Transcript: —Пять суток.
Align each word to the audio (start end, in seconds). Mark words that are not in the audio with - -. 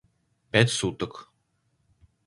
—Пять 0.51 0.73
суток. 0.79 1.11